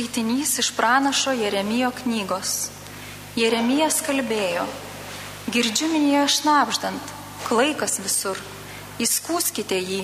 Skaitinys 0.00 0.58
iš 0.58 0.70
pranašo 0.76 1.32
Jeremijo 1.36 1.90
knygos. 1.92 2.70
Jeremijas 3.36 3.98
kalbėjo, 4.00 4.62
girdžiu 5.52 5.90
minėjo 5.92 6.22
šnapždant, 6.34 7.10
klaikas 7.44 7.98
visur, 8.00 8.38
įskūskite 8.96 9.76
jį, 9.76 9.98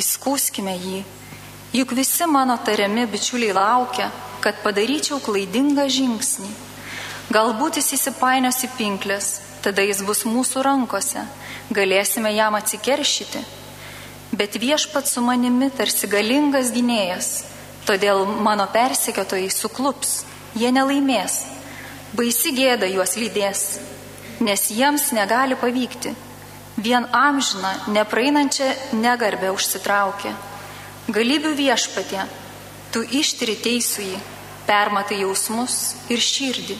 įskūskime 0.00 0.74
jį, 0.74 1.02
juk 1.78 1.94
visi 1.94 2.26
mano 2.26 2.56
tariami 2.66 3.04
bičiuliai 3.12 3.54
laukia, 3.54 4.08
kad 4.42 4.58
padaryčiau 4.64 5.20
klaidingą 5.22 5.84
žingsnį. 5.86 6.50
Galbūt 7.30 7.78
jis 7.78 7.92
įsipainios 7.94 8.58
į 8.66 8.72
pinklės, 8.74 9.28
tada 9.62 9.84
jis 9.86 10.00
bus 10.02 10.24
mūsų 10.26 10.64
rankose, 10.66 11.22
galėsime 11.70 12.34
jam 12.34 12.58
atsikeršyti. 12.58 13.44
Bet 14.34 14.58
viešpat 14.58 15.06
su 15.06 15.22
manimi 15.22 15.70
tarsi 15.70 16.10
galingas 16.10 16.74
gynėjas, 16.74 17.30
Todėl 17.88 18.26
mano 18.44 18.66
persekiotojai 18.68 19.48
suklups, 19.48 20.26
jie 20.60 20.68
nelaimės, 20.76 21.38
baisi 22.12 22.52
gėda 22.52 22.84
juos 22.92 23.14
lydės, 23.16 23.62
nes 24.44 24.66
jiems 24.68 25.06
negali 25.16 25.56
pavykti, 25.56 26.12
vien 26.84 27.08
amžiną, 27.16 27.70
nepraeinančią 27.96 28.68
negarbę 29.00 29.54
užsitraukė. 29.56 30.34
Galybių 31.16 31.54
viešpatė, 31.62 32.28
tu 32.92 33.06
ištiri 33.22 33.56
teisųjį, 33.64 34.20
permatai 34.68 35.22
jausmus 35.24 35.80
ir 36.12 36.20
širdį, 36.20 36.76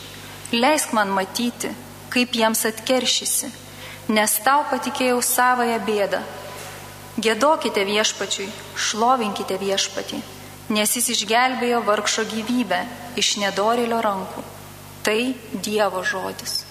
leisk 0.61 0.93
man 0.93 1.09
matyti, 1.09 1.73
kaip 2.13 2.37
jiems 2.37 2.67
atkeršysi, 2.69 3.49
nes 4.13 4.41
tau 4.45 4.61
patikėjau 4.69 5.23
savoją 5.25 5.81
bėdą. 5.89 6.21
Gėdokite 7.17 7.81
viešpačiui, 7.95 8.53
šlovinkite 8.77 9.57
viešpatį 9.57 10.27
nes 10.69 10.95
jis 10.95 11.09
išgelbėjo 11.15 11.81
vargšo 11.87 12.25
gyvybę 12.29 12.83
iš 13.19 13.35
nedorėlio 13.41 14.01
rankų. 14.05 14.45
Tai 15.03 15.19
Dievo 15.65 16.03
žodis. 16.05 16.68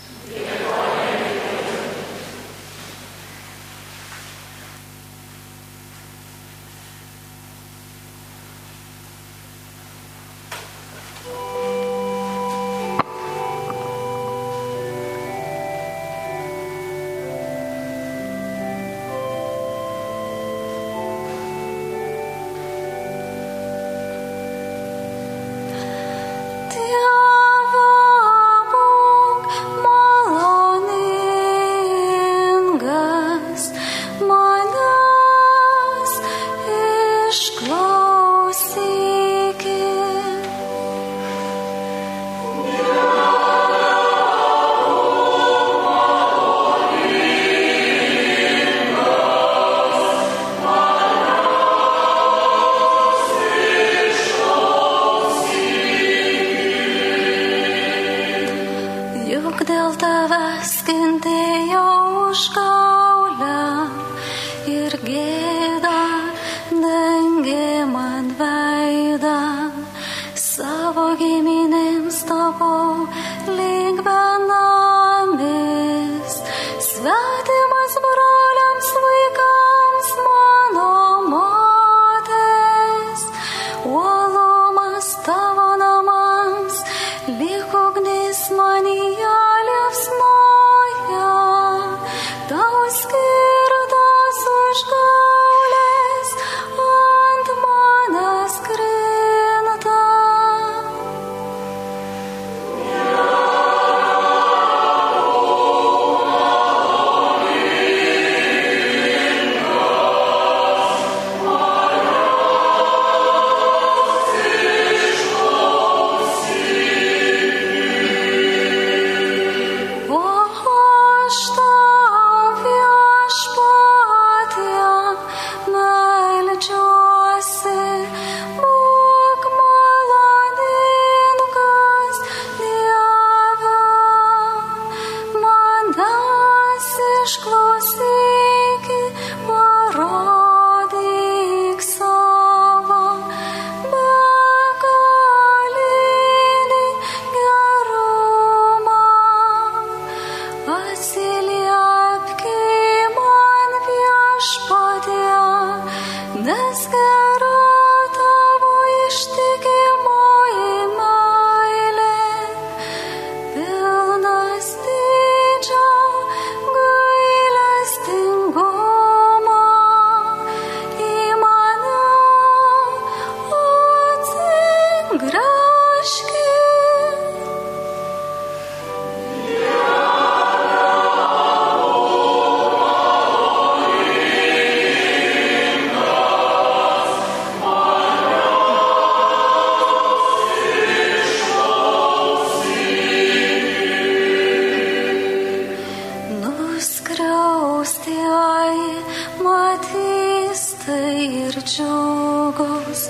skriausti, 197.18 198.15
ai, 198.15 199.03
matys 199.42 200.62
tai 200.84 201.26
ir 201.47 201.56
džiugos, 201.66 203.03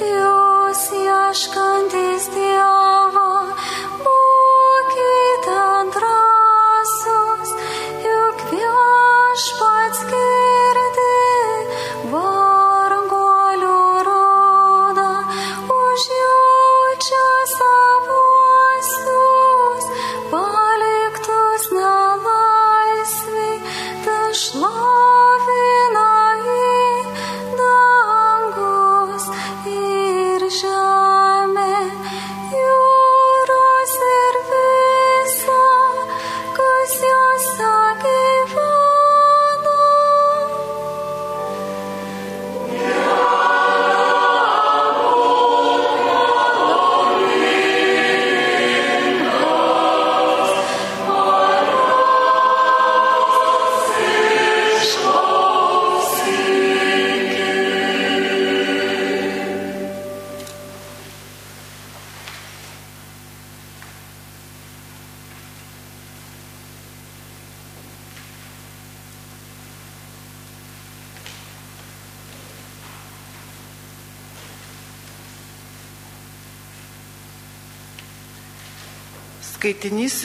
jos 0.00 0.82
ieškantis 1.04 2.30
Dievo. 2.34 2.49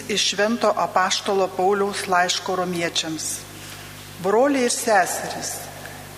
Iš 0.09 0.29
Švento 0.31 0.71
apaštalo 0.75 1.47
Pauliaus 1.57 2.05
laiško 2.07 2.55
romiečiams. 2.61 3.25
Broliai 4.23 4.69
ir 4.69 4.73
seserys, 4.73 5.51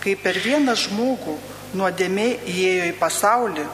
kai 0.03 0.15
per 0.21 0.37
vieną 0.43 0.75
žmogų 0.77 1.35
nuodėmė 1.77 2.27
įėjo 2.47 2.85
į 2.91 2.95
pasaulį, 2.99 3.65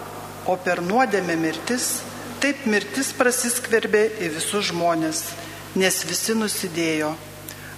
o 0.48 0.56
per 0.60 0.82
nuodėmę 0.84 1.36
mirtis, 1.40 2.02
taip 2.44 2.66
mirtis 2.68 3.14
prasiskverbė 3.18 4.04
į 4.24 4.32
visus 4.38 4.72
žmonės, 4.72 5.24
nes 5.76 6.02
visi 6.08 6.36
nusidėjo. 6.38 7.14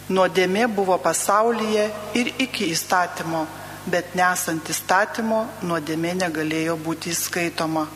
Nuodėmė 0.10 0.68
buvo 0.70 0.98
pasaulyje 1.02 1.86
ir 2.18 2.32
iki 2.46 2.70
įstatymo, 2.74 3.46
bet 3.90 4.14
nesant 4.18 4.70
įstatymo, 4.70 5.46
nuodėmė 5.66 6.14
negalėjo 6.22 6.78
būti 6.82 7.14
įskaitoma. 7.14 7.88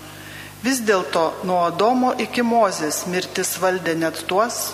Vis 0.59 0.81
dėlto 0.83 1.21
nuo 1.47 1.61
Adomo 1.63 2.09
iki 2.19 2.43
Mozės 2.43 3.05
mirtis 3.07 3.53
valdė 3.63 3.93
net 3.95 4.17
tuos, 4.27 4.73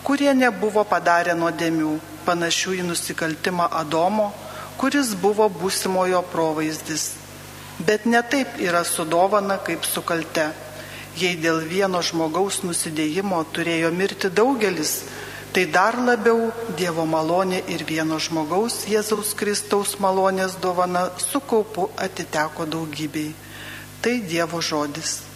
kurie 0.00 0.30
nebuvo 0.32 0.86
padarę 0.88 1.34
nuodėmių, 1.36 1.90
panašių 2.24 2.78
į 2.78 2.86
nusikaltimą 2.88 3.66
Adomo, 3.76 4.30
kuris 4.80 5.10
buvo 5.20 5.50
būsimojo 5.52 6.22
provaizdis. 6.32 7.10
Bet 7.84 8.06
ne 8.08 8.22
taip 8.24 8.56
yra 8.64 8.80
sudovana 8.88 9.58
kaip 9.66 9.84
su 9.84 10.00
kalte. 10.00 10.46
Jei 11.20 11.36
dėl 11.36 11.60
vieno 11.60 12.00
žmogaus 12.00 12.62
nusidėjimo 12.64 13.42
turėjo 13.52 13.90
mirti 13.92 14.30
daugelis, 14.32 14.94
tai 15.52 15.66
dar 15.74 15.98
labiau 16.08 16.48
Dievo 16.78 17.04
malonė 17.04 17.60
ir 17.68 17.84
vieno 17.84 18.16
žmogaus 18.16 18.86
Jėzaus 18.88 19.34
Kristaus 19.36 19.98
malonės 20.00 20.56
dovana 20.64 21.04
su 21.20 21.44
kaupu 21.52 21.90
atiteko 22.00 22.64
daugybei. 22.64 23.34
Tai 24.00 24.20
Dievo 24.22 24.60
žodis. 24.62 25.27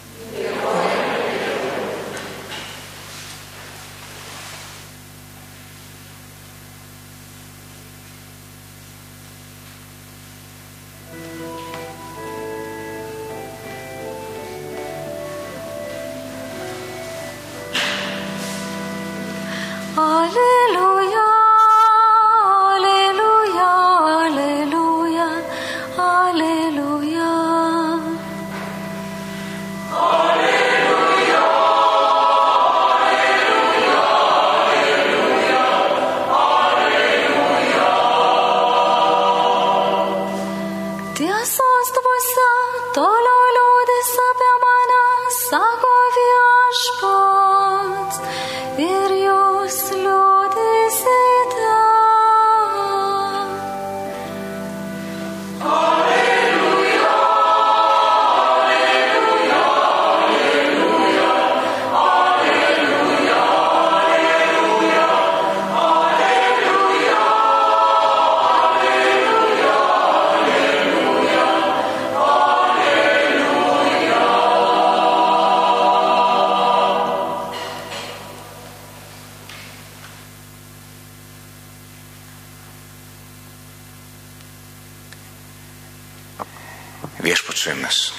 Su 87.63 87.69
jumis. 87.69 88.11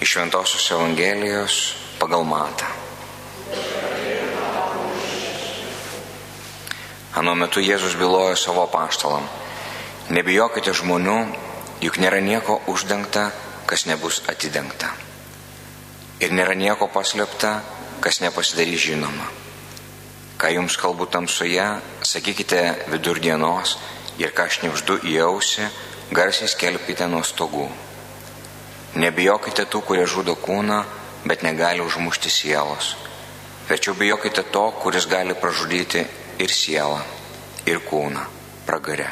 Iš 0.00 0.10
Šventojios 0.10 0.70
Evangelijos 0.70 1.74
pagal 1.98 2.24
Matą. 2.24 2.68
Anu 7.14 7.34
metu 7.34 7.62
Jėzus 7.64 7.96
bylojo 7.96 8.36
savo 8.36 8.66
paštalam. 8.68 9.24
Nebijokite 10.12 10.74
žmonių, 10.76 11.16
juk 11.80 11.96
nėra 12.02 12.20
nieko 12.20 12.58
uždengta, 12.68 13.30
kas 13.64 13.86
nebus 13.88 14.20
atidengta. 14.28 14.92
Ir 16.20 16.34
nėra 16.34 16.52
nieko 16.52 16.90
paslėpta, 16.92 17.54
kas 18.04 18.20
nepasidarys 18.20 18.84
žinoma. 18.84 19.30
Ką 20.36 20.52
jums 20.58 20.76
kalbu 20.76 21.06
tamsoje, 21.06 21.64
sakykite 22.04 22.90
vidurdienos 22.92 23.78
ir 24.20 24.34
ką 24.36 24.50
šnipždu 24.50 25.00
į 25.08 25.16
ausį, 25.24 25.70
garsiai 26.14 26.50
skelbkite 26.50 27.08
nuo 27.10 27.22
stogų. 27.26 27.66
Nebijokite 29.02 29.66
tų, 29.66 29.80
kurie 29.88 30.04
žudo 30.06 30.36
kūną, 30.38 30.78
bet 31.26 31.42
negali 31.42 31.82
užmušti 31.82 32.30
sielos. 32.30 32.94
Tačiau 33.68 33.96
bijokite 33.98 34.44
to, 34.54 34.64
kuris 34.82 35.08
gali 35.10 35.34
pražudyti 35.34 36.04
ir 36.38 36.52
sielą, 36.52 37.00
ir 37.66 37.82
kūną 37.88 38.22
pragare. 38.68 39.08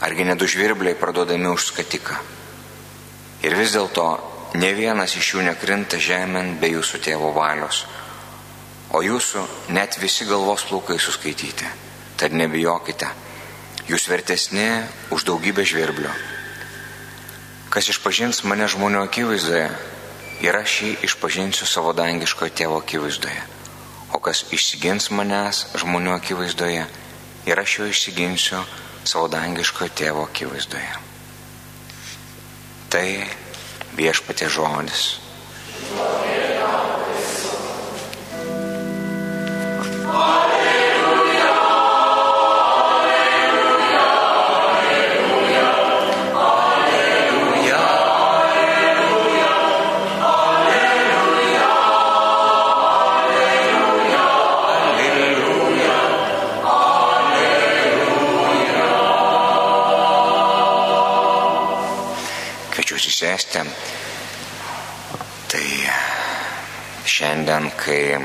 Argi 0.00 0.24
nedu 0.24 0.48
žvirbliai 0.48 0.96
parduodami 0.96 1.50
už 1.52 1.70
skatiką. 1.72 2.16
Ir 3.44 3.56
vis 3.58 3.74
dėlto 3.76 4.06
ne 4.60 4.70
vienas 4.76 5.16
iš 5.20 5.34
jų 5.34 5.44
nekrinta 5.50 6.00
žemėn 6.00 6.56
be 6.60 6.72
jūsų 6.72 7.00
tėvo 7.04 7.34
valios, 7.36 7.84
o 8.96 9.02
jūsų 9.04 9.44
net 9.76 10.00
visi 10.00 10.24
galvos 10.28 10.64
plaukai 10.70 10.96
suskaityti. 10.98 11.68
Tad 12.20 12.32
nebijokite, 12.36 13.08
jūs 13.90 14.06
vertesni 14.06 14.68
už 15.10 15.24
daugybę 15.26 15.64
žvirblių. 15.66 16.10
Kas 17.70 17.90
išpažins 17.90 18.44
mane 18.46 18.66
žmonių 18.70 19.02
akivaizdoje, 19.06 19.66
ir 20.42 20.56
aš 20.56 20.76
jį 20.82 20.90
išpažinsiu 21.06 21.66
savo 21.66 21.92
dangiškojo 21.98 22.54
tėvo 22.54 22.78
akivaizdoje. 22.80 23.42
O 24.14 24.18
kas 24.22 24.44
išsigins 24.54 25.10
manęs 25.14 25.66
žmonių 25.82 26.14
akivaizdoje, 26.16 26.86
ir 27.46 27.62
aš 27.62 27.78
jo 27.78 27.90
išsiginsiu 27.90 28.62
savo 29.04 29.28
dangiškojo 29.32 29.94
tėvo 29.98 30.26
akivaizdoje. 30.28 30.92
Tai 32.90 33.06
viešpatė 33.98 34.50
žodis. 34.50 35.18
Kviečiu 40.10 40.39
susėsti. 63.30 63.62
Tai 65.50 65.66
šiandien, 67.06 67.70
kai 67.78 68.18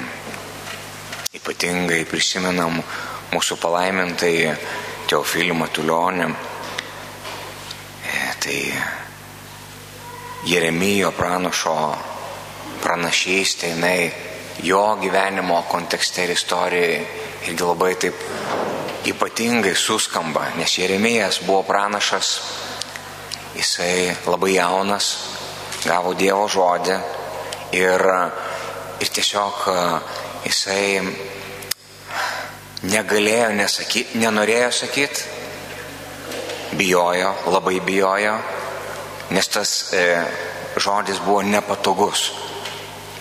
ypatingai 1.36 2.06
prisimenam 2.10 2.82
mūsų 3.34 3.58
palaimintai 3.62 4.56
Teofilį 5.10 5.54
Matulionį, 5.54 6.28
tai 8.42 8.60
Jeremijo 10.46 11.12
pranašo 11.18 11.78
pranašystė, 12.82 13.74
jinai 13.74 14.12
jo 14.64 14.98
gyvenimo 15.02 15.64
kontekste 15.70 16.26
ir 16.26 16.34
istorijoje 16.34 17.00
irgi 17.50 17.64
labai 17.66 17.96
taip 18.02 18.22
ypatingai 19.06 19.76
suskamba, 19.76 20.52
nes 20.58 20.78
Jeremijas 20.78 21.42
buvo 21.46 21.64
pranašas 21.64 22.40
Jisai 23.56 24.12
labai 24.28 24.56
jaunas, 24.58 25.14
gavo 25.86 26.12
Dievo 26.18 26.48
žodį 26.52 26.98
ir, 27.78 28.04
ir 29.00 29.12
tiesiog 29.16 29.64
jisai 30.44 31.00
negalėjo 32.86 33.50
nesakyti, 33.56 34.20
nenorėjo 34.20 34.72
sakyti, 34.76 35.24
bijojo, 36.76 37.32
labai 37.54 37.80
bijojo, 37.86 38.36
nes 39.32 39.48
tas 39.50 39.72
e, 39.94 40.04
žodis 40.78 41.22
buvo 41.24 41.42
nepatogus. 41.42 42.32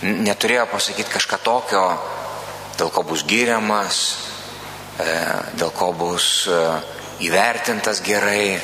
neturėjo 0.05 0.65
pasakyti 0.69 1.09
kažką 1.09 1.37
tokio, 1.41 1.83
dėl 2.77 2.91
ko 2.93 3.03
bus 3.07 3.23
gyriamas, 3.25 4.01
e, 4.99 5.07
dėl 5.57 5.71
ko 5.73 5.93
bus 5.93 6.47
e, 6.51 6.59
įvertintas 7.25 8.03
gerai, 8.05 8.59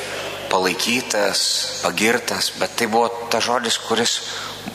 palaikytas, 0.52 1.40
pagirtas, 1.82 2.52
bet 2.60 2.76
tai 2.76 2.90
buvo 2.92 3.08
ta 3.32 3.40
žodis, 3.40 3.78
kuris 3.86 4.18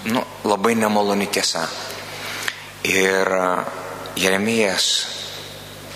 nu, 0.10 0.24
labai 0.50 0.74
nemaloni 0.76 1.30
tiesa. 1.30 1.68
Ir 2.88 3.30
Jeremijas, 4.18 4.88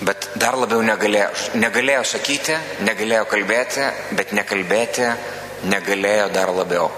bet 0.05 0.31
dar 0.38 0.57
labiau 0.59 0.83
negalėjo, 0.85 1.29
negalėjo 1.61 2.03
sakyti, 2.13 2.57
negalėjo 2.85 3.25
kalbėti, 3.31 3.88
bet 4.17 4.35
nekalbėti 4.38 5.07
negalėjo 5.71 6.29
dar 6.33 6.53
labiau. 6.53 6.89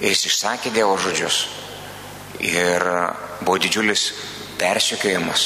Ir 0.00 0.10
jis 0.10 0.26
išsakė 0.30 0.72
Dievo 0.74 0.96
žodžius. 0.98 1.44
Ir 2.44 2.82
buvo 3.44 3.58
didžiulis 3.62 4.08
persikėjimas. 4.58 5.44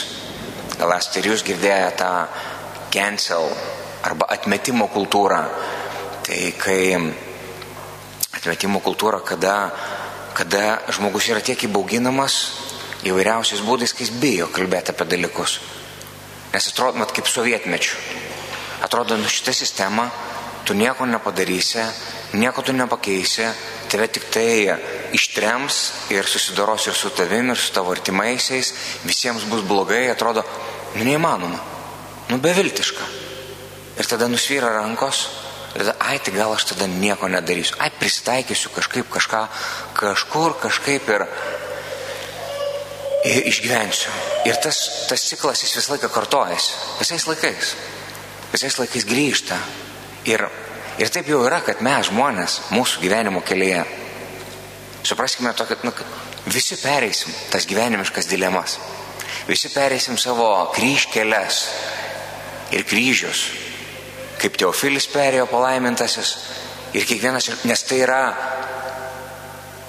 Gal 0.79 0.95
esate 0.97 1.21
ir 1.21 1.33
jūs 1.33 1.45
girdėję 1.45 1.91
tą 2.01 2.13
cancel 2.95 3.51
arba 4.09 4.29
atmetimo 4.33 4.89
kultūrą. 4.95 5.43
Tai 6.29 6.39
kai 6.61 6.93
atmetimo 8.37 8.83
kultūra, 8.85 9.23
kada, 9.25 9.71
kada 10.37 10.75
žmogus 10.93 11.31
yra 11.33 11.41
tiek 11.41 11.63
įbauginamas 11.65 12.35
įvairiausiais 13.09 13.63
būdais, 13.65 13.95
kai 13.97 14.05
jis 14.05 14.13
bijo 14.21 14.51
kalbėti 14.53 14.93
apie 14.93 15.07
dalykus. 15.09 15.55
Nes 16.53 16.69
atrodo, 16.69 17.01
mat 17.01 17.15
kaip 17.17 17.31
sovietmečių. 17.33 17.97
Atrodo, 18.85 19.17
nu 19.17 19.33
šitą 19.33 19.57
sistemą 19.57 20.05
tu 20.69 20.77
nieko 20.77 21.09
nepadarysi, 21.09 21.81
nieko 22.37 22.61
tu 22.61 22.77
nepakeisi, 22.77 23.49
tave 23.89 24.13
tik 24.13 24.29
tai 24.29 24.77
ištrems 25.17 25.81
ir 26.13 26.29
susidoros 26.29 26.91
ir 26.93 26.97
su 27.01 27.09
tavimi, 27.09 27.57
ir 27.57 27.65
su 27.65 27.73
tavo 27.73 27.97
artimaisiais, 27.97 28.75
visiems 29.09 29.49
bus 29.49 29.65
blogai, 29.65 30.11
atrodo, 30.13 30.45
nu 30.93 31.09
neįmanoma, 31.09 31.65
nu 32.29 32.45
beviltiška. 32.45 33.15
Ir 33.97 34.13
tada 34.13 34.29
nusvyra 34.29 34.77
rankos, 34.77 35.25
ir 35.77 35.91
ai, 35.99 36.19
tai 36.19 36.33
gal 36.37 36.55
aš 36.55 36.71
tada 36.73 36.87
nieko 36.91 37.29
nedarysiu, 37.29 37.77
ai, 37.83 37.91
prisitaikysiu 38.01 38.73
kažkaip 38.75 39.11
kažką, 39.13 39.43
kažkur 39.99 40.57
kažkaip 40.63 41.11
ir, 41.17 41.27
ir 43.29 43.51
išgyvensiu. 43.53 44.15
Ir 44.49 44.57
tas, 44.63 44.81
tas 45.11 45.27
ciklas 45.29 45.65
jis 45.67 45.77
visą 45.77 45.97
laiką 45.97 46.13
kartojasi, 46.15 46.73
visais 47.03 47.29
laikais, 47.29 47.75
visais 48.55 48.81
laikais 48.81 49.07
grįžta. 49.09 49.61
Ir 50.29 50.49
Ir 50.99 51.13
taip 51.15 51.29
jau 51.31 51.45
yra, 51.47 51.61
kad 51.63 51.79
mes 51.79 52.09
žmonės 52.09 52.57
mūsų 52.75 53.05
gyvenimo 53.05 53.39
kelyje, 53.47 53.85
supraskime 55.07 55.53
to, 55.55 55.63
kad 55.69 55.85
nu, 55.87 55.93
visi 56.51 56.75
pereisim 56.83 57.31
tas 57.53 57.69
gyvenimiškas 57.71 58.27
dilemas. 58.27 58.81
Visi 59.47 59.71
pereisim 59.71 60.19
savo 60.19 60.49
kryškelės 60.75 61.61
ir 62.75 62.83
kryžius, 62.89 63.45
kaip 64.39 64.59
Teofilis 64.59 65.09
perėjo 65.13 65.47
palaimintasis. 65.51 66.37
Ir 66.97 67.05
kiekvienas, 67.05 67.51
nes 67.69 67.83
tai 67.85 68.01
yra 68.05 68.23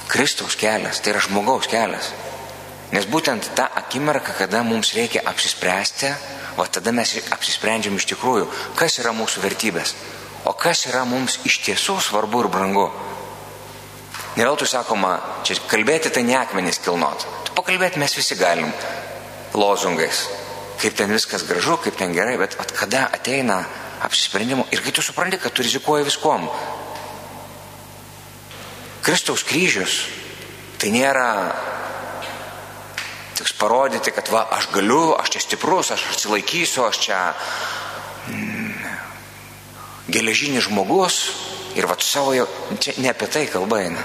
Kristaus 0.10 0.58
kelias, 0.60 1.00
tai 1.00 1.14
yra 1.14 1.22
žmogaus 1.24 1.70
kelias. 1.72 2.12
Nes 2.92 3.06
būtent 3.06 3.52
tą 3.56 3.68
akimirką, 3.80 4.34
kada 4.40 4.64
mums 4.66 4.96
reikia 4.98 5.22
apsispręsti, 5.30 6.10
o 6.58 6.66
tada 6.66 6.92
mes 6.92 7.14
apsisprendžiam 7.32 7.96
iš 7.96 8.10
tikrųjų, 8.10 8.48
kas 8.76 8.98
yra 9.00 9.14
mūsų 9.16 9.46
vertybės. 9.46 9.94
O 10.50 10.56
kas 10.58 10.88
yra 10.90 11.04
mums 11.06 11.38
iš 11.46 11.60
tiesų 11.68 12.00
svarbu 12.02 12.44
ir 12.44 12.50
brangu? 12.52 12.88
Neveltui 14.40 14.68
sakoma, 14.70 15.18
čia 15.44 15.58
kalbėti 15.70 16.12
tai 16.16 16.24
ne 16.24 16.38
akmenys 16.40 16.82
kilnot. 16.84 17.26
Tu 17.46 17.54
pakalbėti 17.58 18.02
mes 18.02 18.16
visi 18.18 18.38
galim 18.40 18.72
lozungais. 19.54 20.26
Kaip 20.80 20.96
ten 20.96 21.12
viskas 21.12 21.44
gražu, 21.48 21.78
kaip 21.84 21.98
ten 22.00 22.16
gerai, 22.16 22.38
bet 22.40 22.56
at 22.62 22.72
kada 22.74 23.10
ateina 23.14 23.64
apsisprendimo 24.06 24.66
ir 24.72 24.84
kai 24.84 24.94
tu 24.96 25.04
supranti, 25.04 25.38
kad 25.38 25.54
tu 25.54 25.64
rizikuoji 25.66 26.08
viskom. 26.08 26.48
Kristaus 29.04 29.44
kryžius 29.48 30.04
tai 30.80 30.92
nėra 30.96 31.30
toks 33.40 33.56
parodyti, 33.60 34.12
kad 34.12 34.28
va, 34.32 34.46
aš 34.56 34.70
galiu, 34.74 35.14
aš 35.16 35.36
čia 35.36 35.44
stiprus, 35.44 35.92
aš 35.96 36.06
atsilaikysiu, 36.14 36.84
aš 36.88 37.00
čia 37.08 37.20
geležinis 40.10 40.68
žmogus 40.68 41.20
ir 41.78 41.88
va 41.88 41.96
savo 42.04 42.34
jau, 42.36 42.48
čia 42.82 42.98
ne 43.00 43.12
apie 43.12 43.30
tai 43.32 43.46
kalba 43.48 43.84
eina. 43.86 44.04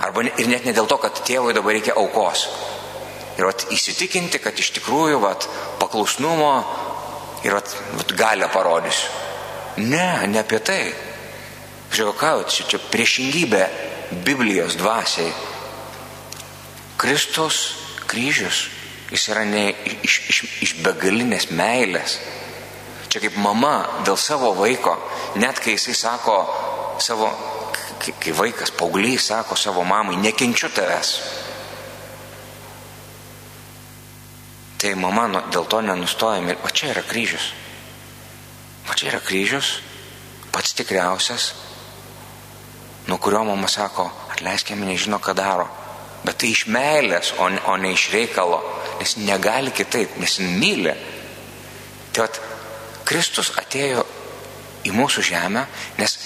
Arba 0.00 0.24
ir 0.24 0.48
net 0.48 0.64
ne 0.64 0.72
dėl 0.72 0.88
to, 0.88 0.96
kad 0.96 1.22
tėvui 1.26 1.54
dabar 1.54 1.76
reikia 1.76 1.94
aukos. 2.00 2.46
Ir 3.36 3.46
vat, 3.46 3.66
įsitikinti, 3.72 4.40
kad 4.42 4.58
iš 4.58 4.72
tikrųjų 4.78 5.20
vat, 5.22 5.46
paklusnumo 5.80 6.54
ir 7.44 7.56
vat, 7.56 7.76
vat, 7.98 8.16
galę 8.16 8.48
parodysiu. 8.52 9.08
Ne, 9.76 10.26
ne 10.26 10.42
apie 10.42 10.58
tai. 10.64 10.82
Žiūrėk, 11.90 12.18
ką, 12.20 12.32
čia, 12.50 12.66
čia 12.70 12.82
priešingybė 12.90 13.62
Biblijos 14.26 14.76
dvasiai. 14.78 15.30
Kristus 17.00 17.62
kryžius, 18.10 18.66
jis 19.10 19.30
yra 19.32 19.46
ne 19.48 19.70
iš, 20.04 20.20
iš, 20.30 20.42
iš 20.66 20.76
begalinės 20.84 21.48
meilės 21.54 22.18
Čia 23.10 23.18
kaip 23.24 23.38
mama 23.42 24.02
dėl 24.06 24.14
savo 24.14 24.52
vaiko, 24.54 24.92
net 25.42 25.58
kai 25.58 25.72
jisai 25.74 25.96
sako 25.98 26.34
savo, 27.02 27.26
kai 27.98 28.34
vaikas, 28.38 28.70
paauglys 28.78 29.26
sako 29.32 29.56
savo 29.58 29.82
mamai, 29.82 30.14
nekenčiu 30.22 30.70
tavęs. 30.70 31.10
Tai 34.80 34.94
mama 34.96 35.26
nu, 35.28 35.40
dėl 35.52 35.66
to 35.68 35.82
nenustoja, 35.84 36.40
o 36.64 36.70
čia 36.72 36.94
yra 36.94 37.02
kryžius. 37.04 37.50
O 38.88 38.96
čia 38.96 39.10
yra 39.10 39.20
kryžius, 39.20 39.74
pats 40.54 40.72
tikriausias, 40.78 41.50
nuo 43.06 43.18
kurio 43.20 43.44
mama 43.44 43.68
sako, 43.68 44.08
atleiskime, 44.32 44.88
nežino, 44.88 45.20
ką 45.20 45.34
daro. 45.36 45.68
Bet 46.24 46.40
tai 46.40 46.50
iš 46.54 46.64
meilės, 46.72 47.34
o 47.40 47.48
ne, 47.52 47.60
o 47.68 47.76
ne 47.80 47.92
iš 47.92 48.08
reikalo, 48.14 48.60
nes 49.00 49.16
negali 49.20 49.72
kitaip, 49.72 50.16
nes 50.20 50.38
myli. 50.40 50.96
Tai 52.12 52.24
at, 52.24 52.40
Kristus 53.08 53.52
atėjo 53.60 54.04
į 54.88 54.92
mūsų 54.96 55.24
žemę, 55.28 55.66
nes 56.00 56.16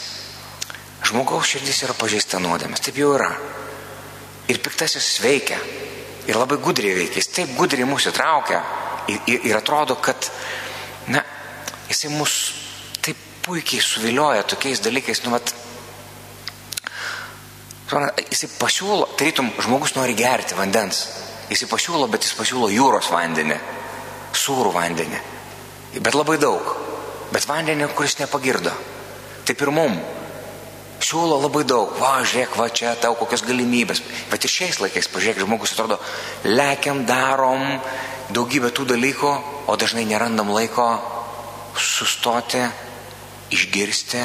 žmogaus 1.11 1.51
širdis 1.51 1.83
yra 1.87 1.95
pažeista 1.99 2.39
nuodėmės, 2.43 2.83
taip 2.87 2.99
jau 3.03 3.15
yra. 3.17 3.33
Ir 4.51 4.61
piktasis 4.63 5.17
veikia, 5.25 5.59
ir 6.29 6.39
labai 6.39 6.59
gudriai 6.63 6.97
veikia, 6.99 7.21
jis 7.21 7.31
taip 7.33 7.57
gudriai 7.59 7.89
mūsų 7.89 8.13
įtraukia 8.13 8.61
ir, 9.09 9.21
ir, 9.27 9.47
ir 9.51 9.59
atrodo, 9.59 9.97
kad, 10.03 10.31
na, 11.13 11.23
jisai 11.91 12.13
mus 12.15 12.39
taip 13.05 13.21
puikiai 13.45 13.83
suvilioja 13.85 14.47
tokiais 14.49 14.81
dalykais, 14.85 15.23
nu, 15.25 15.35
mat, 15.35 15.53
jisai 18.31 18.51
pasiūlo, 18.59 19.11
tarytum, 19.19 19.53
žmogus 19.63 19.95
nori 19.99 20.17
gerti 20.19 20.57
vandens, 20.59 21.05
jisai 21.51 21.69
pasiūlo, 21.71 22.09
bet 22.11 22.25
jis 22.25 22.35
pasiūlo 22.39 22.71
jūros 22.73 23.11
vandenį, 23.13 23.61
sūrų 24.35 24.73
vandenį. 24.75 25.21
Bet 26.01 26.17
labai 26.17 26.39
daug. 26.43 26.75
Bet 27.33 27.47
vandenį, 27.47 27.89
kuris 27.95 28.19
nepagirdo. 28.19 28.73
Taip 29.47 29.61
ir 29.63 29.71
mum. 29.75 29.95
Siūlo 31.05 31.37
labai 31.43 31.65
daug. 31.69 31.91
Va, 32.01 32.17
žiūrėk, 32.25 32.55
va 32.57 32.71
čia 32.73 32.95
tau 33.01 33.17
kokios 33.19 33.45
galimybės. 33.45 34.01
Bet 34.31 34.47
ir 34.47 34.53
šiais 34.53 34.81
laikais, 34.81 35.11
pažiūrėk, 35.13 35.43
žmogus 35.45 35.75
atrodo, 35.75 35.99
lekiam, 36.49 37.03
darom 37.09 37.65
daugybę 38.33 38.71
tų 38.73 38.87
dalykų, 38.95 39.33
o 39.69 39.77
dažnai 39.77 40.07
nerandam 40.09 40.53
laiko 40.55 40.87
sustoti, 41.77 42.63
išgirsti, 43.53 44.23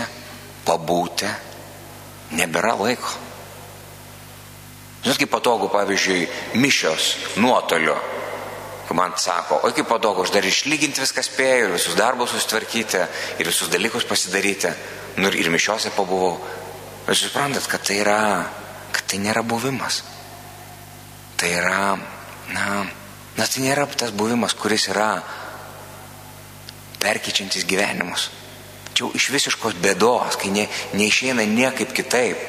pabūti. 0.67 1.33
Nebėra 2.39 2.77
laiko. 2.79 3.12
Žinot, 5.03 5.19
kaip 5.19 5.31
patogu, 5.33 5.67
pavyzdžiui, 5.74 6.24
mišios 6.59 7.12
nuotoliu 7.39 7.98
man 8.93 9.13
sako, 9.17 9.59
oi 9.63 9.74
kaip 9.74 9.88
patogu, 9.89 10.24
aš 10.25 10.31
dar 10.33 10.45
išlyginti 10.45 11.03
viską 11.03 11.21
spėjau 11.25 11.67
ir 11.67 11.75
visus 11.75 11.98
darbus 11.98 12.33
susitvarkyti 12.33 13.01
ir 13.38 13.50
visus 13.50 13.69
dalykus 13.69 14.07
pasidaryti. 14.09 14.71
Nu 15.21 15.29
ir 15.29 15.50
mišiuose 15.51 15.91
pabuvau. 15.93 16.39
Jūs 17.09 17.23
suprantat, 17.25 17.65
kad 17.65 17.81
tai 17.81 17.95
yra, 18.03 18.21
kad 18.93 19.07
tai 19.09 19.17
nėra 19.17 19.41
buvimas. 19.41 20.03
Tai 21.41 21.47
yra, 21.49 21.95
na, 22.53 22.65
na 23.33 23.47
tai 23.49 23.63
nėra 23.63 23.87
tas 23.97 24.13
buvimas, 24.13 24.53
kuris 24.53 24.85
yra 24.91 25.15
perkyčiantis 27.01 27.65
gyvenimus. 27.65 28.27
Čia 28.93 29.07
jau 29.07 29.09
iš 29.17 29.29
visiškos 29.33 29.79
bėdos, 29.81 30.37
kai 30.37 30.51
ne, 30.53 30.67
neišeina 30.99 31.47
niekaip 31.49 31.95
kitaip. 31.97 32.45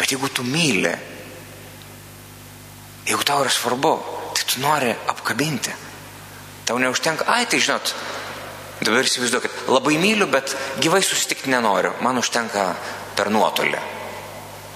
Bet 0.00 0.14
jeigu 0.14 0.30
tu 0.32 0.46
myli, 0.46 0.94
jeigu 3.10 3.28
tau 3.28 3.42
yra 3.44 3.52
svarbu, 3.52 3.92
tai 4.32 4.48
tu 4.48 4.64
nori 4.64 4.94
apkabinti. 5.12 5.76
Tau 6.64 6.80
neužtenka, 6.80 7.28
ai 7.28 7.44
tai 7.44 7.60
žinot, 7.60 7.92
dabar 8.82 9.06
įsivaizduokit, 9.06 9.62
labai 9.72 9.98
myliu, 9.98 10.28
bet 10.30 10.54
gyvai 10.82 11.02
susitikti 11.02 11.50
nenoriu, 11.50 11.94
man 12.04 12.20
užtenka 12.20 12.70
per 13.18 13.30
nuotolį. 13.34 13.80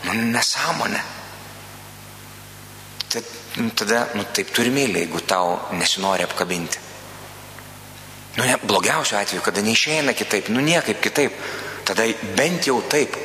Nu, 0.06 0.14
nesąmonė. 0.35 1.02
tai, 3.12 3.23
nu, 3.56 3.71
tada, 3.76 4.06
nu, 4.16 4.25
taip 4.32 4.50
turi 4.56 4.73
mylėti, 4.73 5.04
jeigu 5.04 5.21
tau 5.28 5.59
nesinori 5.76 6.25
apkabinti. 6.25 6.80
Nu, 8.37 8.44
ne, 8.44 8.56
blogiausiu 8.64 9.18
atveju, 9.18 9.42
kada 9.44 9.61
neišeina 9.61 10.14
kitaip, 10.16 10.49
nu 10.49 10.62
niekaip 10.64 11.02
kitaip, 11.04 11.37
tada 11.85 12.06
bent 12.37 12.66
jau 12.66 12.78
taip, 12.88 13.16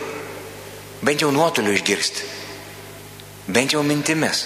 bent 1.02 1.24
jau 1.24 1.32
nuotoliu 1.32 1.72
išgirsti, 1.78 2.26
bent 3.48 3.74
jau 3.74 3.84
mintimis, 3.88 4.44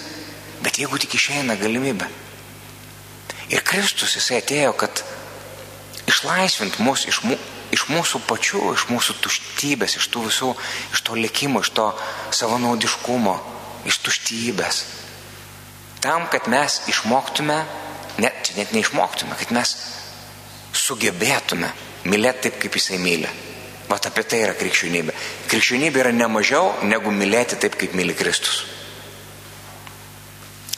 bet 0.61 0.77
jeigu 0.77 1.01
tik 1.01 1.17
išeina 1.17 1.57
galimybė. 1.57 2.09
Ir 3.51 3.65
Kristus 3.67 4.13
jisai 4.15 4.39
atėjo, 4.39 4.75
kad 4.77 5.01
išlaisvint 6.11 6.79
mus 6.83 7.05
iš, 7.09 7.21
mū, 7.25 7.37
iš 7.73 7.87
mūsų 7.91 8.21
pačių, 8.27 8.63
iš 8.75 8.87
mūsų 8.91 9.17
tuštybės, 9.23 9.97
iš 9.99 10.09
tų 10.11 10.25
visų, 10.27 10.51
iš 10.93 11.03
to 11.07 11.15
likimo, 11.17 11.63
iš 11.63 11.71
to 11.77 11.87
savanaudiškumo, 12.35 13.35
iš 13.89 14.01
tuštybės. 14.05 14.83
Tam, 16.01 16.27
kad 16.33 16.49
mes 16.51 16.81
išmoktume, 16.91 17.61
net, 18.21 18.43
čia 18.47 18.57
net 18.57 18.73
neišmoktume, 18.75 19.37
kad 19.39 19.53
mes 19.55 19.75
sugebėtume 20.75 21.69
mylėti 22.09 22.47
taip, 22.47 22.59
kaip 22.63 22.77
jisai 22.79 22.99
myli. 23.01 23.29
Vat 23.91 24.07
apie 24.07 24.23
tai 24.23 24.43
yra 24.45 24.55
krikščionybė. 24.55 25.13
Krikščionybė 25.51 26.05
yra 26.05 26.13
ne 26.15 26.27
mažiau 26.31 26.71
negu 26.87 27.11
mylėti 27.13 27.59
taip, 27.59 27.75
kaip 27.79 27.95
myli 27.97 28.15
Kristus. 28.17 28.63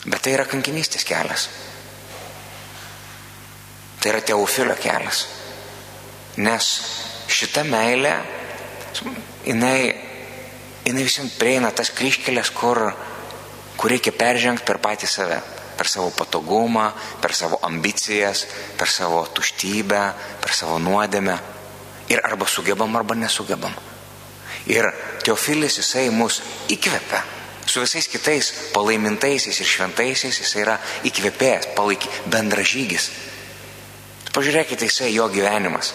Bet 0.03 0.25
tai 0.25 0.33
yra 0.35 0.47
kankinystės 0.49 1.05
kelias. 1.07 1.47
Tai 4.03 4.11
yra 4.11 4.19
teofilio 4.27 4.75
kelias. 4.75 5.23
Nes 6.43 6.69
šita 7.31 7.63
meilė, 7.63 8.17
jinai, 9.47 9.77
jinai 10.83 11.07
visiems 11.07 11.37
prieina 11.39 11.71
tas 11.71 11.93
kryškelės, 11.95 12.51
kur, 12.51 12.89
kur 13.79 13.93
reikia 13.93 14.11
peržengti 14.11 14.67
per 14.67 14.81
patį 14.83 15.07
save 15.07 15.41
per 15.77 15.87
savo 15.87 16.11
patogumą, 16.15 16.91
per 17.21 17.33
savo 17.35 17.59
ambicijas, 17.61 18.45
per 18.77 18.87
savo 18.87 19.25
tuštybę, 19.33 20.03
per 20.41 20.53
savo 20.53 20.77
nuodėmę. 20.79 21.37
Ir 22.13 22.21
arba 22.23 22.47
sugebam, 22.47 22.95
arba 22.95 23.15
nesugebam. 23.15 23.73
Ir 24.69 24.87
Teofilis 25.23 25.79
jisai 25.81 26.09
mus 26.11 26.41
įkvepia. 26.71 27.23
Su 27.65 27.79
visais 27.79 28.07
kitais 28.11 28.51
palaimintaisiais 28.73 29.59
ir 29.59 29.67
šventaisiais 29.67 30.39
jisai 30.39 30.63
yra 30.65 30.77
įkvėpėjęs, 31.07 31.69
palaiky, 31.77 32.11
bendražygis. 32.31 33.09
Pažiūrėkite, 34.33 34.87
jisai 34.89 35.11
jo 35.13 35.27
gyvenimas. 35.29 35.93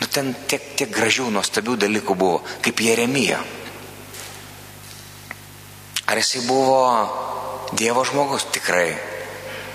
Nu, 0.00 0.08
ten 0.08 0.32
tiek, 0.48 0.72
tiek 0.78 0.90
gražių, 0.92 1.28
nuostabių 1.34 1.76
dalykų 1.84 2.16
buvo, 2.16 2.40
kaip 2.64 2.80
Jeremija. 2.80 3.42
Ar 6.08 6.20
jisai 6.20 6.44
buvo 6.48 6.80
Dievo 7.74 8.04
žmogus 8.04 8.46
tikrai. 8.54 8.92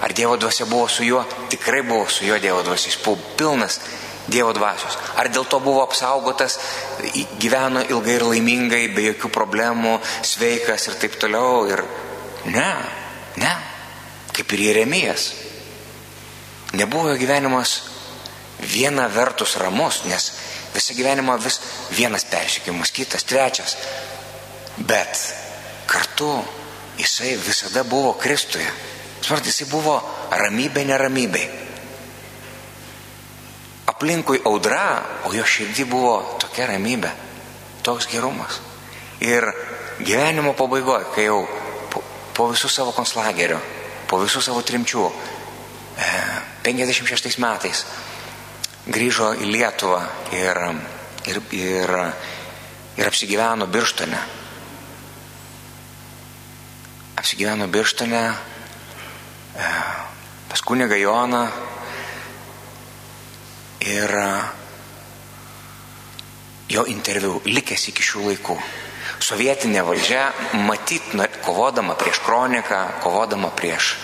Ar 0.02 0.14
Dievo 0.16 0.38
dvasia 0.40 0.66
buvo 0.66 0.88
su 0.88 1.04
juo? 1.04 1.24
Tikrai 1.50 1.82
buvo 1.82 2.08
su 2.10 2.26
juo 2.26 2.38
Dievo 2.40 2.62
dvasia. 2.64 2.92
Jis 2.92 3.02
buvo 3.04 3.20
pilnas 3.38 3.80
Dievo 4.30 4.54
dvasios. 4.54 4.98
Ar 5.18 5.30
dėl 5.34 5.48
to 5.50 5.60
buvo 5.60 5.82
apsaugotas, 5.84 6.60
gyveno 7.42 7.82
ilgai 7.90 8.20
ir 8.20 8.26
laimingai, 8.30 8.84
be 8.94 9.08
jokių 9.10 9.32
problemų, 9.34 9.98
sveikas 10.22 10.88
ir 10.88 10.98
taip 11.02 11.18
toliau. 11.22 11.66
Ir 11.70 11.84
ne, 12.54 12.72
ne. 13.42 13.54
Kaip 14.34 14.54
ir 14.54 14.66
Jeremijas. 14.70 15.32
Nebuvo 16.80 17.12
jo 17.12 17.18
gyvenimas 17.20 17.80
viena 18.60 19.08
vertus 19.12 19.58
ramus, 19.60 20.04
nes 20.08 20.32
visą 20.74 20.96
gyvenimą 20.96 21.38
vis 21.44 21.60
vienas 21.96 22.26
persikimas, 22.26 22.92
kitas, 22.92 23.24
trečias. 23.24 23.76
Bet 24.78 25.20
kartu 25.90 26.32
jisai 26.98 27.36
visada 27.38 27.84
buvo 27.84 28.14
Kristuje. 28.14 28.68
Suprat, 29.22 29.46
jisai 29.46 29.68
buvo 29.72 29.98
ramybė 30.32 30.86
neramybė. 30.88 31.42
Aplinkui 33.92 34.40
audra, 34.48 34.86
o 35.28 35.34
jo 35.36 35.44
širdį 35.44 35.86
buvo 35.90 36.14
tokia 36.40 36.70
ramybė, 36.70 37.12
toks 37.84 38.08
gerumas. 38.12 38.62
Ir 39.20 39.44
gyvenimo 40.00 40.54
pabaigoje, 40.56 41.10
kai 41.16 41.28
jau 41.28 41.42
po, 41.92 42.04
po 42.36 42.48
visų 42.54 42.72
savo 42.72 42.94
konslagerio, 42.96 43.60
po 44.08 44.22
visų 44.22 44.44
savo 44.46 44.64
trimčių, 44.64 45.10
e, 46.00 46.12
56 46.70 47.42
metais 47.44 47.86
grįžo 48.90 49.34
į 49.42 49.50
Lietuvą 49.50 50.02
ir, 50.38 50.66
ir, 51.30 51.42
ir, 51.58 51.96
ir 52.98 53.10
apsigyveno 53.10 53.68
Birštone 53.70 54.22
apsigyveno 57.20 57.68
Birštone, 57.68 58.24
e, 59.56 59.68
pas 60.50 60.62
kunigą 60.62 60.96
Joną 60.96 61.48
ir 63.82 64.16
e, 64.16 64.30
jo 66.70 66.86
interviu 66.88 67.42
likęs 67.46 67.90
iki 67.92 68.06
šių 68.06 68.24
laikų. 68.30 68.56
Sovietinė 69.20 69.84
valdžia, 69.84 70.30
matyt, 70.64 71.12
kovodama 71.44 71.98
prieš 72.00 72.22
kroniką, 72.24 72.80
kovodama 73.04 73.52
prieš, 73.52 73.98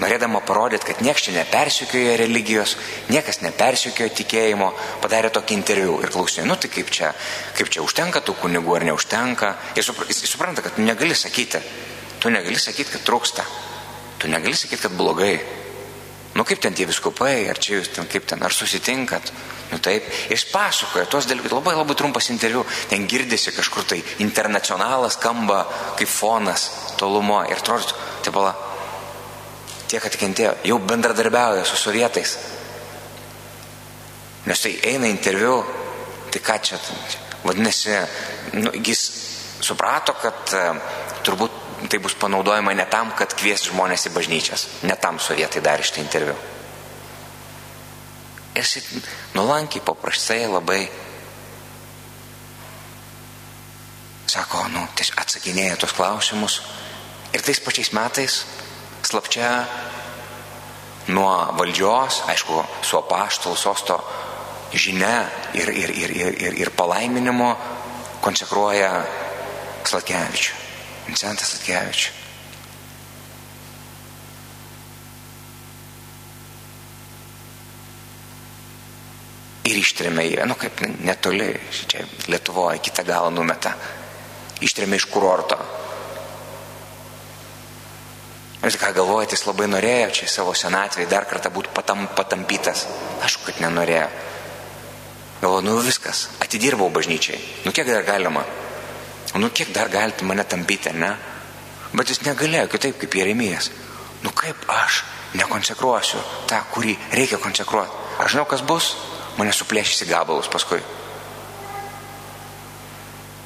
norėdama 0.00 0.40
parodyti, 0.46 0.88
kad 0.88 1.04
niekas 1.04 1.26
čia 1.26 1.36
nepersikioja 1.36 2.16
religijos, 2.20 2.76
niekas 3.12 3.42
nepersikioja 3.44 4.14
tikėjimo, 4.22 4.72
padarė 5.04 5.30
tokį 5.36 5.56
interviu 5.58 6.00
ir 6.00 6.12
klausė, 6.14 6.46
nu 6.48 6.56
tai 6.60 6.72
kaip 6.72 6.90
čia, 6.94 7.12
kaip 7.58 7.70
čia 7.72 7.84
užtenka 7.84 8.24
tų 8.24 8.38
kunigų 8.40 8.80
ar 8.80 8.88
neužtenka. 8.90 9.54
Jis 9.76 10.24
supranta, 10.24 10.64
kad 10.64 10.80
negali 10.80 11.14
sakyti, 11.14 11.60
Tu 12.20 12.28
negali 12.28 12.58
sakyti, 12.60 12.92
kad 12.92 13.04
trūksta. 13.06 13.44
Tu 14.20 14.28
negali 14.28 14.52
sakyti, 14.56 14.82
kad 14.84 14.92
blogai. 14.92 15.38
Nu 16.36 16.44
kaip 16.46 16.60
ten 16.62 16.76
tie 16.76 16.84
viskupai, 16.86 17.48
ar 17.50 17.58
čia 17.58 17.78
jūs 17.78 17.90
ten 17.96 18.06
kaip 18.10 18.26
ten, 18.28 18.42
ar 18.44 18.52
susitinkat. 18.54 19.32
Nu 19.72 19.78
taip, 19.82 20.04
jis 20.30 20.44
pasakoja 20.50 21.08
tuos 21.10 21.26
dalykus, 21.30 21.54
labai 21.54 21.74
labai 21.78 21.96
trumpas 21.98 22.28
interviu, 22.30 22.62
ten 22.90 23.06
girdisi 23.08 23.54
kažkur 23.54 23.86
tai 23.88 24.02
internacionalas 24.22 25.16
skamba 25.16 25.62
kaip 25.98 26.10
fonas 26.10 26.68
tolumo 27.00 27.40
ir 27.48 27.58
atrodo, 27.58 27.96
tai 28.22 28.34
pala, 28.34 28.52
tie, 29.90 30.00
kad 30.02 30.16
kentėjo, 30.16 30.54
jau 30.70 30.78
bendradarbiauja 30.86 31.64
su 31.66 31.78
sovietais. 31.78 32.36
Nes 34.46 34.62
tai 34.62 34.76
eina 34.92 35.10
interviu, 35.10 35.58
tai 36.30 36.42
ką 36.44 36.56
čia, 36.64 36.78
vadinasi, 37.44 37.96
nu, 38.60 38.72
jis 38.86 39.02
suprato, 39.60 40.14
kad 40.20 40.54
uh, 40.56 40.78
turbūt 41.26 41.58
tai 41.90 41.98
bus 41.98 42.14
panaudojama 42.14 42.72
ne 42.76 42.86
tam, 42.92 43.12
kad 43.16 43.34
kvies 43.36 43.66
žmonės 43.70 44.08
į 44.10 44.14
bažnyčias. 44.14 44.66
Ne 44.88 44.96
tam 45.00 45.18
sovietai 45.20 45.62
darė 45.64 45.84
šitą 45.86 46.02
interviu. 46.04 46.36
Ir 48.54 48.66
jis 48.66 49.00
nulankiai, 49.34 49.82
paprastai 49.84 50.42
labai 50.50 50.82
sako, 54.30 54.66
nu, 54.70 54.84
tiesiog 54.94 55.22
atsakinėja 55.24 55.78
tos 55.80 55.94
klausimus. 55.96 56.60
Ir 57.34 57.42
tais 57.46 57.62
pačiais 57.62 57.92
metais 57.96 58.42
slapčia 59.10 59.50
nuo 61.10 61.30
valdžios, 61.58 62.22
aišku, 62.30 62.62
su 62.86 62.98
apaštalų 63.00 63.58
sosto 63.58 63.98
žinia 64.72 65.24
ir, 65.54 65.70
ir, 65.74 65.90
ir, 65.90 66.14
ir, 66.14 66.58
ir 66.62 66.70
palaiminimu 66.76 67.50
konsekruoja 68.22 68.92
Slatkevičių. 69.90 70.56
Vincentą 71.08 71.46
Statkevičių. 71.46 72.16
Ir 79.70 79.78
ištrėmė 79.78 80.24
jį, 80.26 80.38
nu 80.50 80.54
kaip 80.58 80.80
netoli, 81.02 81.50
čia 81.90 82.04
Lietuvoje, 82.30 82.80
kitą 82.86 83.04
galą 83.06 83.30
numeta. 83.34 83.74
Ištrėmė 84.62 84.98
iš 85.00 85.06
kurorto. 85.10 85.58
Ir 88.70 88.76
ką 88.78 88.92
galvojate, 88.94 89.34
jis 89.34 89.48
labai 89.48 89.66
norėjo 89.66 90.10
čia 90.14 90.26
savo 90.30 90.52
senatvėje 90.54 91.08
dar 91.10 91.24
kartą 91.26 91.50
būti 91.50 91.72
patam, 91.74 92.04
patampytas. 92.14 92.84
Aišku, 93.26 93.48
kad 93.48 93.58
nenorėjo. 93.64 94.04
Galvoju, 95.40 95.64
nu 95.66 95.74
viskas, 95.82 96.28
atidirbau 96.44 96.86
bažnyčiai. 96.94 97.40
Nu 97.64 97.72
kiek 97.74 97.88
dar 97.90 98.04
galima? 98.06 98.44
Nu 99.34 99.50
kiek 99.50 99.72
dar 99.74 99.90
galite 99.90 100.24
mane 100.24 100.44
tampyti, 100.46 100.92
ne? 100.94 101.10
Bet 101.90 102.12
jis 102.12 102.22
negalėjo 102.22 102.68
kitaip 102.70 103.00
kaip 103.02 103.16
Jeremijas. 103.18 103.72
Nu 104.22 104.30
kaip 104.36 104.62
aš 104.70 105.02
nekonsekruosiu 105.34 106.22
tą, 106.46 106.60
kurį 106.70 106.94
reikia 107.16 107.42
konsekruoti. 107.42 108.06
Aš 108.22 108.36
žinau, 108.36 108.46
kas 108.46 108.62
bus, 108.62 108.92
mane 109.38 109.50
suplėšys 109.56 110.04
į 110.04 110.10
gabalus 110.12 110.50
paskui. 110.52 110.78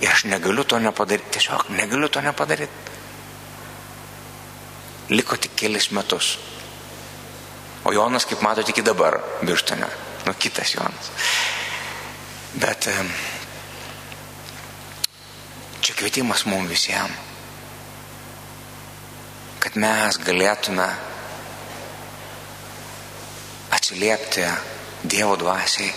Ir 0.04 0.12
aš 0.12 0.26
negaliu 0.28 0.68
to 0.68 0.76
nepadaryti, 0.84 1.38
tiesiog 1.38 1.70
negaliu 1.78 2.12
to 2.12 2.20
nepadaryti. 2.20 2.93
Liko 5.08 5.36
tik 5.36 5.56
kelis 5.56 5.90
metus. 5.90 6.38
O 7.84 7.92
Jonas, 7.92 8.26
kaip 8.26 8.40
matote, 8.40 8.70
iki 8.70 8.82
dabar 8.84 9.18
birštane. 9.44 9.86
Nu, 10.26 10.34
kitas 10.38 10.74
Jonas. 10.74 11.12
Bet 12.60 12.88
Čia 15.84 15.94
kvietimas 15.94 16.46
mums 16.46 16.70
visiems. 16.70 17.34
kad 19.64 19.76
mes 19.80 20.18
galėtume 20.20 20.86
atsiliepti 23.72 24.44
Dievo 25.04 25.34
dvasiai, 25.40 25.88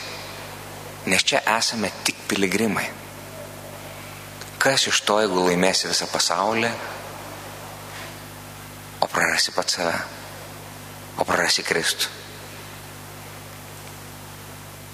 nes 1.12 1.24
čia 1.24 1.42
esame 1.54 1.92
tik 2.08 2.24
piligrimai. 2.28 2.86
Kas 4.60 4.88
iš 4.90 5.02
to, 5.08 5.20
jeigu 5.24 5.44
laimėsi 5.46 5.88
visą 5.92 6.08
pasaulį, 6.12 6.72
o 9.00 9.08
prarasi 9.08 9.54
pat 9.56 9.70
save, 9.70 9.98
o 11.18 11.26
prarasi 11.26 11.66
Kristų. 11.66 12.10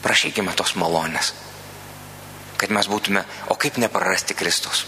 Prašykime 0.03 0.51
tos 0.59 0.75
malonės, 0.75 1.31
kad 2.59 2.73
mes 2.75 2.89
būtume, 2.91 3.23
o 3.47 3.55
kaip 3.55 3.79
neprarasti 3.79 4.35
Kristus. 4.35 4.85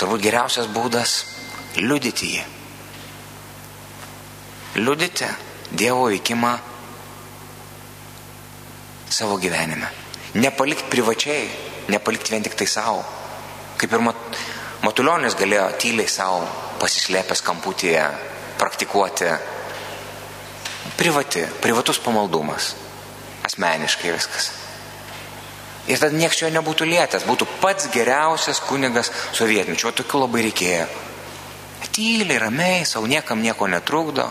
Turbūt 0.00 0.24
geriausias 0.24 0.66
būdas- 0.66 1.24
liudyti 1.88 2.34
jį. 2.34 2.44
Liudyti 4.80 5.28
Dievo 5.70 6.08
veikimą 6.10 6.58
savo 9.10 9.36
gyvenime. 9.38 9.86
Nepalikti 10.34 10.90
privačiai, 10.90 11.50
nepalikti 11.88 12.30
vien 12.30 12.42
tik 12.42 12.54
tai 12.54 12.66
savo. 12.66 13.04
Kaip 13.76 13.92
ir 13.92 14.02
Matulionis 14.80 15.36
galėjo 15.36 15.66
tyliai 15.80 16.08
savo 16.08 16.44
pasislėpęs 16.80 17.42
kamputyje 17.44 18.04
praktikuoti 18.60 19.28
privati, 20.96 21.44
privatus 21.60 21.98
pamaldumas. 21.98 22.74
Asmeniškai 23.44 24.12
viskas. 24.12 24.50
Ir 25.88 25.98
tada 25.98 26.12
nieks 26.12 26.42
jo 26.42 26.50
nebūtų 26.52 26.86
lietęs, 26.86 27.24
būtų 27.24 27.46
pats 27.62 27.88
geriausias 27.94 28.60
kunigas 28.68 29.08
sovietmečio, 29.32 29.88
o 29.88 29.96
tokių 29.96 30.20
labai 30.26 30.44
reikėjo. 30.50 30.84
Tyliai, 31.90 32.36
ramiai, 32.38 32.84
savo 32.86 33.08
niekam 33.10 33.40
nieko 33.42 33.66
netrukdo. 33.66 34.28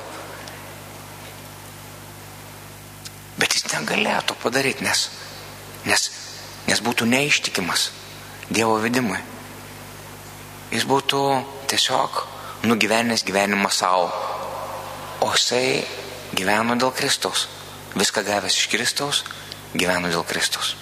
Bet 3.41 3.57
jis 3.57 3.65
negalėjo 3.73 4.21
to 4.29 4.38
padaryti, 4.43 4.85
nes, 4.85 5.09
nes, 5.89 6.05
nes 6.69 6.85
būtų 6.85 7.09
neištikimas 7.09 7.89
Dievo 8.49 8.79
vedimui. 8.81 9.19
Jis 10.69 10.86
būtų 10.86 11.21
tiesiog 11.69 12.19
nugyvenęs 12.69 13.23
gyvenimą 13.25 13.71
savo, 13.73 14.10
o 15.25 15.32
jisai 15.34 15.82
gyveno 16.38 16.75
dėl 16.77 16.93
Kristaus. 16.93 17.47
Viską 17.97 18.21
gavęs 18.27 18.53
iš 18.53 18.67
Kristaus, 18.69 19.23
gyveno 19.73 20.12
dėl 20.13 20.23
Kristaus. 20.29 20.75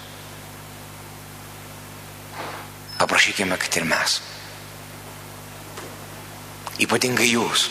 Paprašykime, 2.98 3.56
kad 3.62 3.80
ir 3.80 3.86
mes. 3.88 4.20
Ypatingai 6.84 7.30
jūs. 7.30 7.70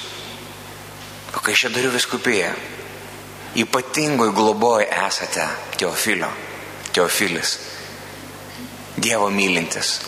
O 1.36 1.42
kai 1.44 1.52
čia 1.58 1.68
dariu 1.68 1.92
viskupėje, 1.92 2.48
ypatingoj 3.60 4.32
globoj 4.32 4.86
esate 4.88 5.44
Teofilio, 5.76 6.30
Teofilis, 6.96 7.58
Dievo 8.96 9.28
mylintis. 9.28 9.98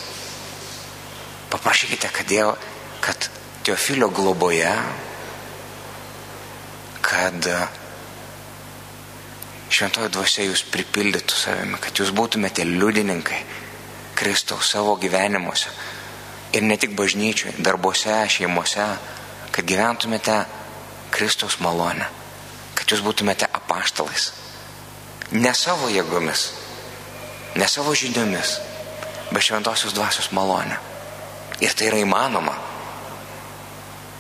Paprašykite, 1.51 2.09
kad, 2.13 2.27
Dievo, 2.27 2.57
kad 3.01 3.29
Teofilio 3.65 4.09
globoje, 4.09 4.73
kad 7.01 7.49
šventoji 9.69 10.13
dvasia 10.13 10.47
jūs 10.49 10.65
pripildytų 10.73 11.37
savimi, 11.37 11.81
kad 11.81 11.97
jūs 12.01 12.13
būtumėte 12.17 12.65
liudininkai 12.65 13.41
Kristaus 14.19 14.73
savo 14.73 14.97
gyvenimuose. 15.01 15.73
Ir 16.57 16.65
ne 16.65 16.77
tik 16.81 16.95
bažnyčiui, 16.97 17.59
darbuose, 17.61 18.15
šeimuose, 18.33 18.87
kad 19.53 19.69
gyventumėte 19.69 20.39
Kristaus 21.13 21.59
malonę, 21.65 22.09
kad 22.77 22.89
jūs 22.93 23.05
būtumėte 23.05 23.49
apaštalais. 23.53 24.31
Ne 25.37 25.53
savo 25.53 25.91
jėgomis, 25.93 26.49
ne 27.61 27.69
savo 27.69 27.93
žiniomis, 27.93 28.59
bet 29.29 29.45
šventosios 29.45 29.97
dvasios 29.97 30.33
malonę. 30.33 30.88
Ir 31.65 31.75
tai 31.75 31.89
yra 31.91 32.03
įmanoma. 32.03 32.55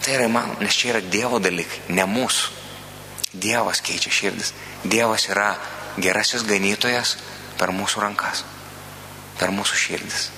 Tai 0.03 0.15
yra 0.15 0.29
įmanoma, 0.29 0.63
nes 0.63 0.79
čia 0.79 0.95
yra 0.95 1.03
Dievo 1.03 1.41
dalykai, 1.43 1.85
ne 1.95 2.07
mūsų. 2.09 2.55
Dievas 3.39 3.83
keičia 3.85 4.11
širdis. 4.15 4.55
Dievas 4.85 5.29
yra 5.29 5.53
gerasis 6.01 6.47
ganytojas 6.49 7.17
per 7.59 7.75
mūsų 7.75 8.03
rankas, 8.07 8.45
per 9.39 9.53
mūsų 9.55 9.79
širdis. 9.79 10.29